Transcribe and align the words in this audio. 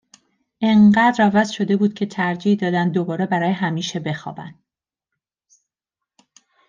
اِنقدر 0.61 1.23
عوض 1.31 1.49
شده 1.49 1.77
بود 1.77 1.93
که 1.93 2.05
ترجیح 2.05 2.55
دادن 2.57 2.89
دوباره 2.91 3.25
برای 3.25 3.51
همیشه 3.51 3.99
بخوابن 3.99 4.55